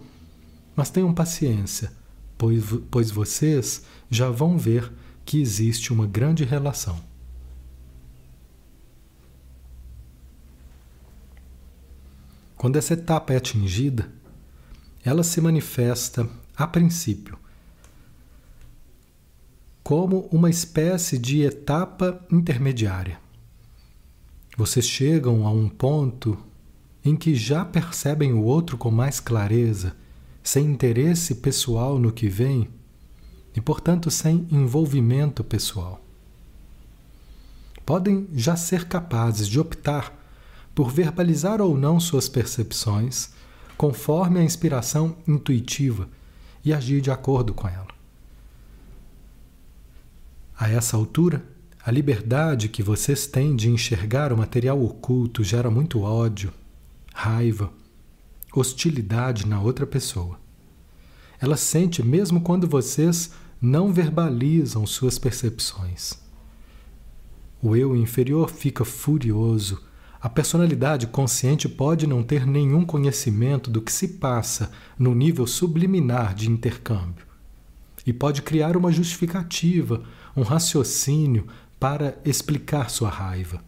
[0.76, 1.92] mas tenham paciência
[2.40, 4.90] pois, pois vocês já vão ver
[5.26, 6.98] que existe uma grande relação.
[12.56, 14.10] Quando essa etapa é atingida,
[15.04, 16.26] ela se manifesta,
[16.56, 17.38] a princípio,
[19.82, 23.20] como uma espécie de etapa intermediária.
[24.56, 26.38] Vocês chegam a um ponto
[27.04, 29.94] em que já percebem o outro com mais clareza
[30.42, 32.68] sem interesse pessoal no que vem,
[33.54, 36.00] e, portanto, sem envolvimento pessoal.
[37.84, 40.16] Podem já ser capazes de optar
[40.74, 43.30] por verbalizar ou não suas percepções
[43.76, 46.08] conforme a inspiração intuitiva
[46.64, 47.88] e agir de acordo com ela.
[50.56, 51.42] A essa altura,
[51.82, 56.52] a liberdade que vocês têm de enxergar o material oculto gera muito ódio,
[57.14, 57.72] raiva,
[58.54, 60.38] hostilidade na outra pessoa.
[61.40, 66.14] Ela sente mesmo quando vocês não verbalizam suas percepções.
[67.62, 69.82] O eu inferior fica furioso.
[70.20, 76.34] A personalidade consciente pode não ter nenhum conhecimento do que se passa no nível subliminar
[76.34, 77.26] de intercâmbio
[78.06, 80.02] e pode criar uma justificativa,
[80.36, 81.46] um raciocínio
[81.78, 83.62] para explicar sua raiva.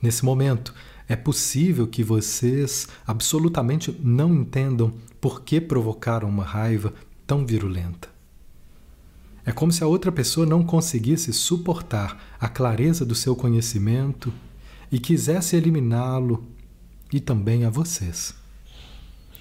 [0.00, 0.72] Nesse momento,
[1.08, 6.92] é possível que vocês absolutamente não entendam por que provocaram uma raiva
[7.26, 8.08] tão virulenta.
[9.44, 14.30] É como se a outra pessoa não conseguisse suportar a clareza do seu conhecimento
[14.92, 16.46] e quisesse eliminá-lo
[17.10, 18.34] e também a vocês.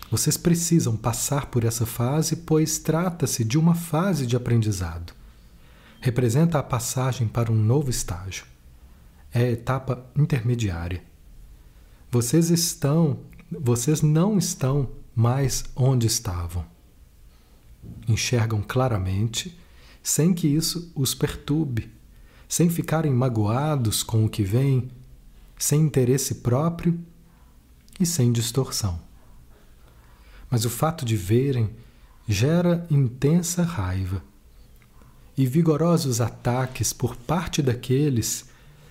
[0.10, 5.12] Vocês precisam passar por essa fase, pois trata-se de uma fase de aprendizado.
[6.00, 8.46] Representa a passagem para um novo estágio.
[9.34, 11.04] É a etapa intermediária.
[12.20, 13.20] Vocês estão,
[13.52, 16.66] vocês não estão mais onde estavam.
[18.08, 19.56] Enxergam claramente,
[20.02, 21.92] sem que isso os perturbe,
[22.50, 24.90] sem ficarem magoados com o que vem,
[25.60, 27.00] sem interesse próprio
[28.00, 29.00] e sem distorção.
[30.50, 31.70] Mas o fato de verem
[32.28, 34.24] gera intensa raiva
[35.38, 38.50] e vigorosos ataques por parte daqueles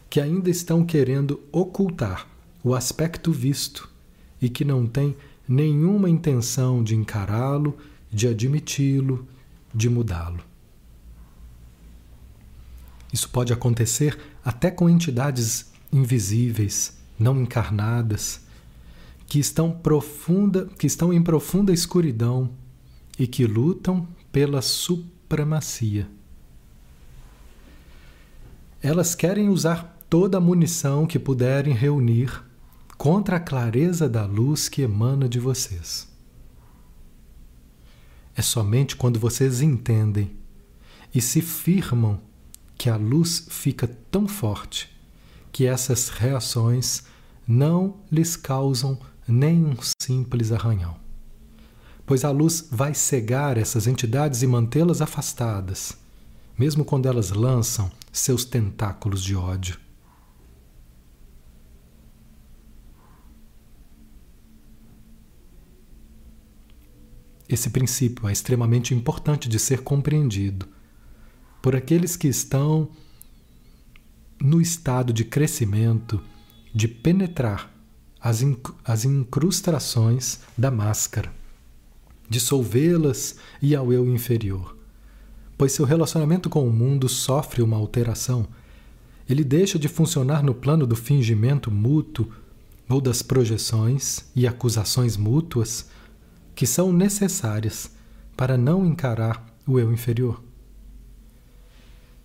[0.08, 2.35] que ainda estão querendo ocultar
[2.66, 3.88] o aspecto visto
[4.42, 5.16] e que não tem
[5.48, 7.78] nenhuma intenção de encará-lo,
[8.10, 9.24] de admiti-lo,
[9.72, 10.42] de mudá-lo.
[13.12, 18.40] Isso pode acontecer até com entidades invisíveis, não encarnadas,
[19.28, 22.50] que estão profunda, que estão em profunda escuridão
[23.16, 26.08] e que lutam pela supremacia.
[28.82, 32.44] Elas querem usar toda a munição que puderem reunir
[32.96, 36.08] contra a clareza da luz que emana de vocês.
[38.34, 40.36] É somente quando vocês entendem
[41.14, 42.20] e se firmam
[42.76, 44.94] que a luz fica tão forte
[45.50, 47.04] que essas reações
[47.48, 50.96] não lhes causam nem um simples arranhão.
[52.04, 55.96] Pois a luz vai cegar essas entidades e mantê-las afastadas,
[56.58, 59.85] mesmo quando elas lançam seus tentáculos de ódio.
[67.48, 70.66] Esse princípio é extremamente importante de ser compreendido
[71.62, 72.88] por aqueles que estão
[74.40, 76.20] no estado de crescimento,
[76.74, 77.72] de penetrar
[78.20, 81.32] as, inc as incrustações da máscara,
[82.28, 84.76] dissolvê-las e ao eu inferior.
[85.56, 88.46] Pois seu relacionamento com o mundo sofre uma alteração.
[89.28, 92.30] Ele deixa de funcionar no plano do fingimento mútuo
[92.88, 95.86] ou das projeções e acusações mútuas
[96.56, 97.90] que são necessárias
[98.34, 100.42] para não encarar o eu inferior.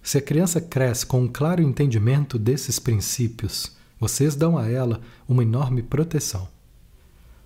[0.01, 5.43] Se a criança cresce com um claro entendimento desses princípios, vocês dão a ela uma
[5.43, 6.47] enorme proteção.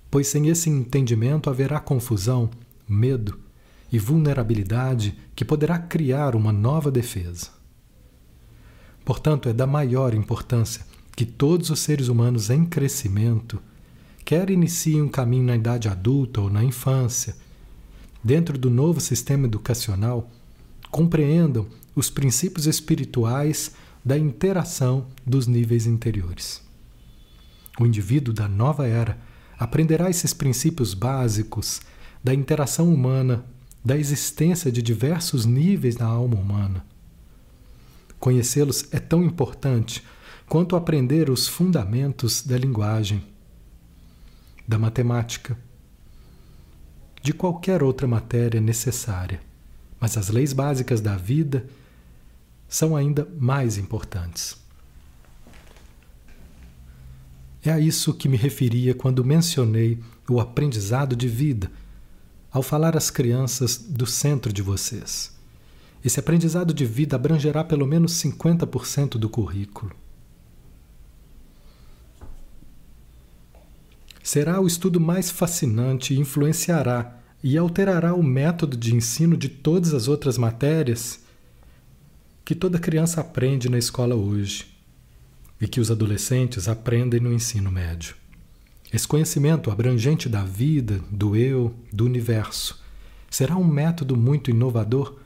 [0.10, 2.50] Pois sem esse entendimento haverá confusão,
[2.88, 3.40] medo
[3.92, 7.50] e vulnerabilidade que poderá criar uma nova defesa.
[9.04, 13.62] Portanto, é da maior importância que todos os seres humanos em crescimento
[14.26, 17.36] quer iniciem um caminho na idade adulta ou na infância,
[18.24, 20.28] dentro do novo sistema educacional,
[20.90, 23.74] compreendam os princípios espirituais
[24.04, 26.60] da interação dos níveis interiores.
[27.80, 29.18] O indivíduo da nova era
[29.60, 31.82] aprenderá esses princípios básicos
[32.24, 33.46] da interação humana,
[33.84, 36.84] da existência de diversos níveis na alma humana.
[38.20, 40.04] Conhecê-los é tão importante
[40.50, 43.24] quanto aprender os fundamentos da linguagem
[44.68, 45.58] da matemática,
[47.22, 49.42] de qualquer outra matéria necessária,
[50.00, 51.66] mas as leis básicas da vida
[52.68, 54.58] são ainda mais importantes.
[57.64, 60.00] É a isso que me referia quando mencionei
[60.30, 61.72] o aprendizado de vida,
[62.52, 65.36] ao falar às crianças do centro de vocês.
[66.04, 69.92] Esse aprendizado de vida abrangerá pelo menos 50% do currículo.
[74.26, 79.94] Será o estudo mais fascinante e influenciará e alterará o método de ensino de todas
[79.94, 81.24] as outras matérias
[82.44, 84.66] que toda criança aprende na escola hoje
[85.62, 88.16] e que os adolescentes aprendem no ensino médio.
[88.92, 92.84] Esse conhecimento abrangente da vida, do eu, do universo,
[93.30, 95.20] será um método muito inovador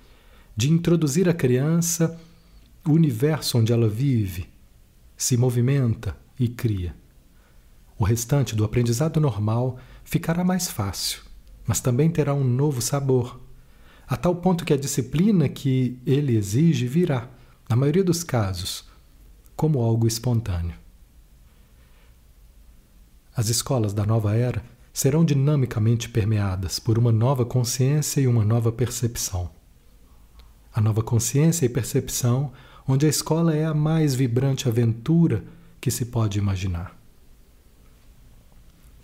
[0.57, 2.19] de introduzir a criança
[2.85, 4.49] o universo onde ela vive,
[5.15, 6.93] se movimenta e cria.
[7.99, 11.21] O restante do aprendizado normal ficará mais fácil,
[11.67, 13.41] mas também terá um novo sabor,
[14.07, 17.29] a tal ponto que a disciplina que ele exige virá,
[17.69, 18.87] na maioria dos casos,
[19.53, 20.75] como algo espontâneo.
[23.35, 28.71] As escolas da nova era serão dinamicamente permeadas por uma nova consciência e uma nova
[28.71, 29.51] percepção.
[30.73, 32.53] A nova consciência e percepção,
[32.87, 35.43] onde a escola é a mais vibrante aventura
[35.81, 36.98] que se pode imaginar.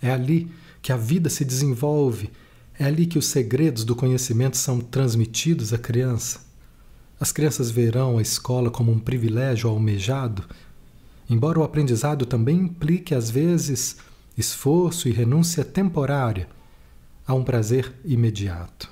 [0.00, 0.50] É ali
[0.82, 2.30] que a vida se desenvolve,
[2.78, 6.40] é ali que os segredos do conhecimento são transmitidos à criança.
[7.18, 10.44] As crianças verão a escola como um privilégio almejado,
[11.28, 13.96] embora o aprendizado também implique, às vezes,
[14.36, 16.48] esforço e renúncia temporária
[17.26, 18.90] a um prazer imediato.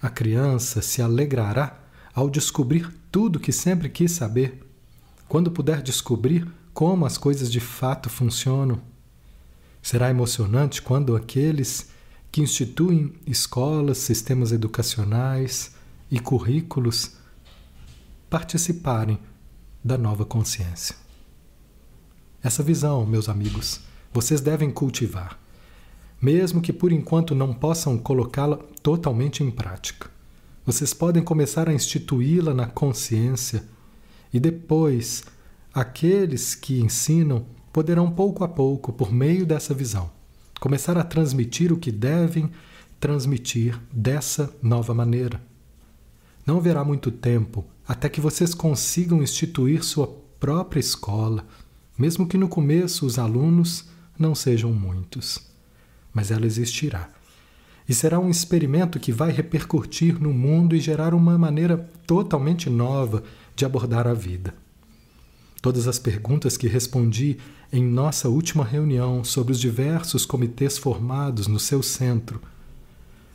[0.00, 1.80] A criança se alegrará
[2.14, 4.62] ao descobrir tudo que sempre quis saber,
[5.28, 6.46] quando puder descobrir
[6.76, 8.78] como as coisas de fato funcionam.
[9.80, 11.88] Será emocionante quando aqueles
[12.30, 15.74] que instituem escolas, sistemas educacionais
[16.10, 17.12] e currículos
[18.28, 19.18] participarem
[19.82, 20.94] da nova consciência.
[22.42, 23.80] Essa visão, meus amigos,
[24.12, 25.40] vocês devem cultivar,
[26.20, 30.10] mesmo que por enquanto não possam colocá-la totalmente em prática.
[30.66, 33.64] Vocês podem começar a instituí-la na consciência
[34.30, 35.24] e depois
[35.76, 40.10] aqueles que ensinam poderão pouco a pouco, por meio dessa visão,
[40.58, 42.50] começar a transmitir o que devem
[42.98, 45.38] transmitir dessa nova maneira.
[46.46, 50.06] Não haverá muito tempo até que vocês consigam instituir sua
[50.40, 51.46] própria escola,
[51.98, 53.86] mesmo que no começo os alunos
[54.18, 55.46] não sejam muitos.
[56.10, 57.10] Mas ela existirá.
[57.86, 63.22] E será um experimento que vai repercutir no mundo e gerar uma maneira totalmente nova
[63.54, 64.54] de abordar a vida.
[65.60, 67.38] Todas as perguntas que respondi
[67.72, 72.40] em nossa última reunião sobre os diversos comitês formados no seu centro,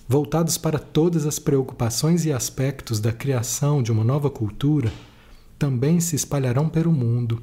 [0.08, 4.92] voltados para todas as preocupações e aspectos da criação de uma nova cultura,
[5.58, 7.42] também se espalharão pelo mundo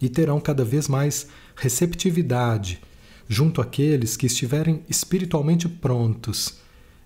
[0.00, 2.80] e terão cada vez mais receptividade
[3.28, 6.58] junto àqueles que estiverem espiritualmente prontos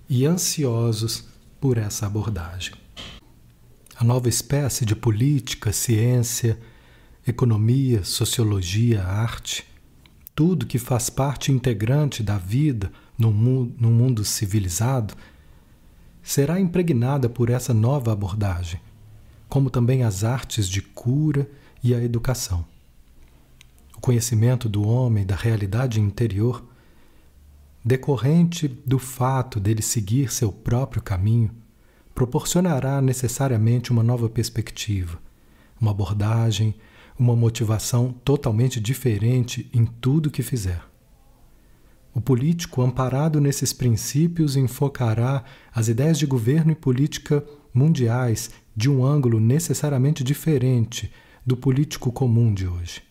[0.08, 1.24] e ansiosos
[1.60, 2.79] por essa abordagem.
[4.00, 6.58] A nova espécie de política, ciência,
[7.26, 9.62] economia, sociologia, arte,
[10.34, 15.12] tudo que faz parte integrante da vida no mundo, mundo civilizado,
[16.22, 18.80] será impregnada por essa nova abordagem,
[19.50, 21.46] como também as artes de cura
[21.84, 22.64] e a educação.
[23.94, 26.64] O conhecimento do homem da realidade interior,
[27.84, 31.59] decorrente do fato dele seguir seu próprio caminho,
[32.20, 35.18] proporcionará necessariamente uma nova perspectiva,
[35.80, 36.74] uma abordagem,
[37.18, 40.82] uma motivação totalmente diferente em tudo que fizer.
[42.12, 45.44] O político, amparado nesses princípios, enfocará
[45.74, 47.42] as ideias de governo e política
[47.72, 51.10] mundiais de um ângulo necessariamente diferente
[51.46, 53.02] do político comum de hoje.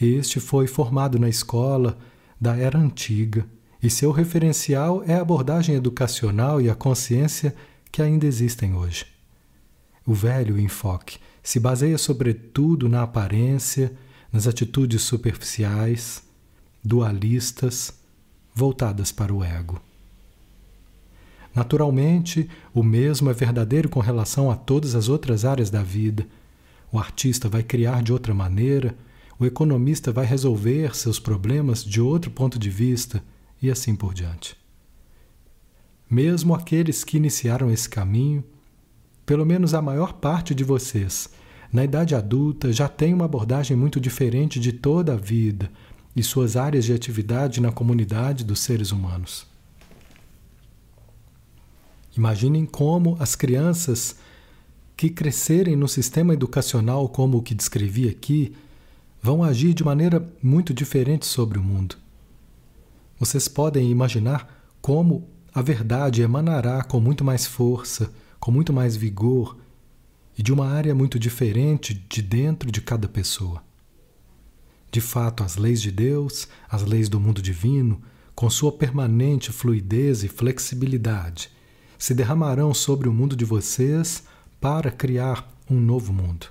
[0.00, 1.96] Este foi formado na escola
[2.40, 3.46] da era antiga
[3.84, 7.54] e seu referencial é a abordagem educacional e a consciência
[7.92, 9.04] que ainda existem hoje.
[10.06, 13.92] O velho enfoque se baseia sobretudo na aparência,
[14.32, 16.22] nas atitudes superficiais,
[16.82, 17.92] dualistas,
[18.54, 19.78] voltadas para o ego.
[21.54, 26.26] Naturalmente, o mesmo é verdadeiro com relação a todas as outras áreas da vida.
[26.90, 28.96] O artista vai criar de outra maneira,
[29.38, 33.22] o economista vai resolver seus problemas de outro ponto de vista
[33.64, 34.56] e assim por diante.
[36.08, 38.44] Mesmo aqueles que iniciaram esse caminho,
[39.24, 41.30] pelo menos a maior parte de vocês,
[41.72, 45.70] na idade adulta, já tem uma abordagem muito diferente de toda a vida
[46.14, 49.46] e suas áreas de atividade na comunidade dos seres humanos.
[52.16, 54.16] Imaginem como as crianças
[54.96, 58.54] que crescerem no sistema educacional como o que descrevi aqui
[59.20, 62.03] vão agir de maneira muito diferente sobre o mundo.
[63.24, 69.56] Vocês podem imaginar como a verdade emanará com muito mais força, com muito mais vigor
[70.36, 73.64] e de uma área muito diferente de dentro de cada pessoa.
[74.92, 78.02] De fato, as leis de Deus, as leis do mundo divino,
[78.34, 81.50] com sua permanente fluidez e flexibilidade,
[81.98, 84.24] se derramarão sobre o mundo de vocês
[84.60, 86.48] para criar um novo mundo.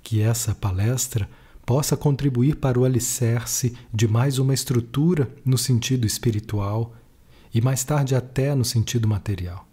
[0.00, 1.28] Que essa palestra
[1.64, 6.94] possa contribuir para o alicerce de mais uma estrutura no sentido espiritual
[7.52, 9.66] e mais tarde até no sentido material.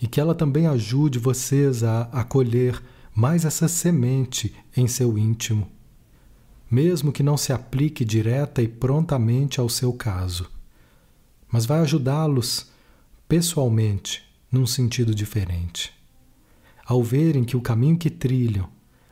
[0.00, 2.82] E que ela também ajude vocês a acolher
[3.14, 5.68] mais essa semente em seu íntimo,
[6.70, 10.48] mesmo que não se aplique direta e prontamente ao seu caso,
[11.50, 12.70] mas vai ajudá-los
[13.28, 15.92] pessoalmente num sentido diferente.
[16.86, 18.68] Ao verem que o caminho que trilham,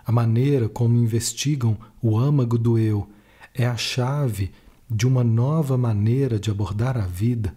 [0.07, 3.09] a maneira como investigam o âmago do eu,
[3.52, 4.52] é a chave
[4.88, 7.52] de uma nova maneira de abordar a vida,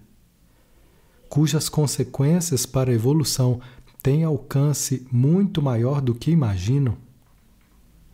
[1.30, 3.62] cujas consequências para a evolução
[4.02, 6.98] tem alcance muito maior do que imaginam?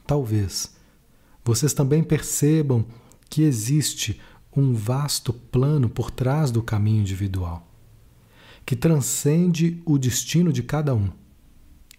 [0.05, 0.75] Talvez
[1.43, 2.85] vocês também percebam
[3.29, 4.19] que existe
[4.55, 7.65] um vasto plano por trás do caminho individual,
[8.65, 11.09] que transcende o destino de cada um,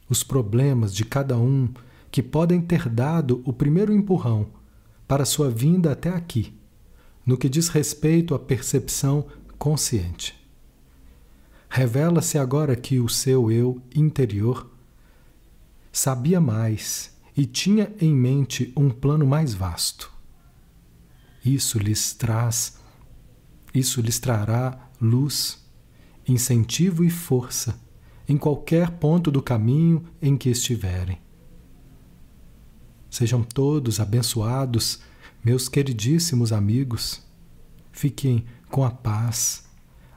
[0.08, 1.68] os problemas de cada um
[2.16, 4.46] que podem ter dado o primeiro empurrão
[5.06, 6.58] para sua vinda até aqui,
[7.26, 9.26] no que diz respeito à percepção
[9.58, 10.34] consciente.
[11.68, 14.70] Revela-se agora que o seu eu interior
[15.92, 20.10] sabia mais e tinha em mente um plano mais vasto.
[21.44, 22.78] Isso lhes traz,
[23.74, 25.62] isso lhes trará luz,
[26.26, 27.78] incentivo e força
[28.26, 31.25] em qualquer ponto do caminho em que estiverem.
[33.10, 35.00] Sejam todos abençoados,
[35.44, 37.22] meus queridíssimos amigos.
[37.92, 39.66] Fiquem com a paz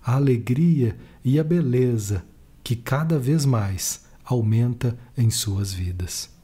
[0.10, 2.26] a alegria e a beleza
[2.64, 6.39] que cada vez mais aumenta em suas vidas.